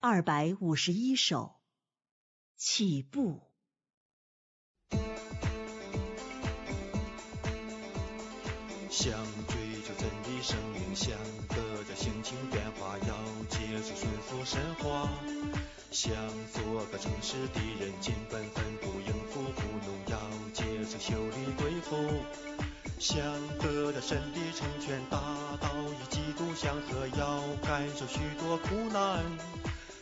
[0.00, 1.56] 二百五十一首，
[2.56, 3.40] 起步。
[8.88, 9.12] 想
[9.48, 11.10] 追求真理，生命想
[11.48, 15.10] 得到心情变化，要接受顺服神话。
[15.90, 16.14] 想
[16.52, 20.20] 做个诚实的人，尽本分，不应付糊弄，要
[20.52, 21.96] 接受修理对付。
[23.00, 23.18] 想
[23.58, 25.18] 得到神的成全，达
[25.60, 29.24] 到与基督相合，要感受许多苦难。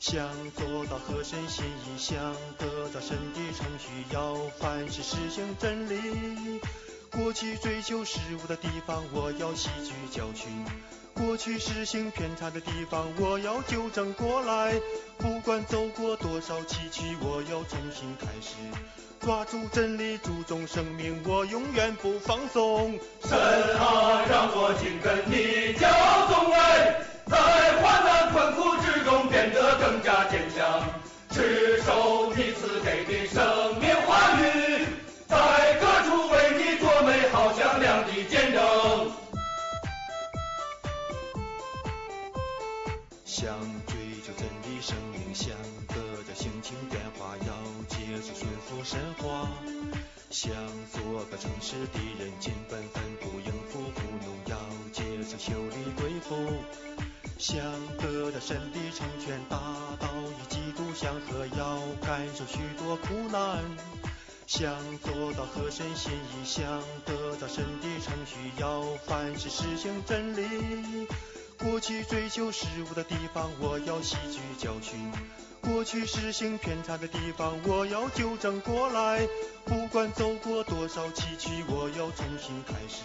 [0.00, 2.16] 想做到合神心意，想
[2.56, 6.58] 得到神的程序，要凡事实行真理。
[7.10, 10.48] 过去追求事物的地方，我要吸取教训；
[11.12, 14.72] 过去实行偏差的地方，我要纠正过来。
[15.18, 18.54] 不管走过多少崎岖，我要重新开始。
[19.20, 22.98] 抓住真理，注重生命，我永远不放松。
[23.22, 25.86] 神啊，让我紧跟你脚
[26.32, 26.59] 踪哎，
[30.10, 30.82] 加坚强，
[31.30, 34.84] 持守你赐给的生命话语，
[35.28, 39.12] 在各处为你做美好响亮的见证。
[43.24, 43.94] 想追
[44.26, 45.52] 求真理，生命想
[45.86, 47.54] 得着心情变化，要
[47.86, 49.48] 接受顺服神话。
[50.30, 50.52] 想
[50.90, 53.09] 做个诚实的人，尽本分，
[58.00, 59.58] 得到神的成全，达
[59.98, 63.62] 到与基督相合，要感受许多苦难。
[64.46, 66.64] 想做到合身心意，想
[67.04, 71.06] 得到神的程序，要凡事实行真理。
[71.62, 74.98] 过去追求事物的地方，我要吸取教训；
[75.60, 79.28] 过去实行偏差的地方，我要纠正过来。
[79.66, 83.02] 不管走过多少崎岖，我要重新开始。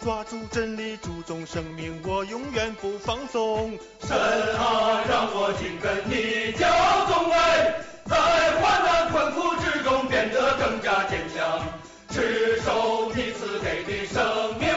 [0.00, 3.78] 抓住真理，注重生命，我永远不放松。
[4.00, 6.66] 神啊，让我紧跟你脚
[7.06, 7.74] 踪哎，
[8.06, 8.16] 在
[8.60, 11.68] 患难困苦之中变得更加坚强，
[12.08, 14.71] 持守你赐给的生命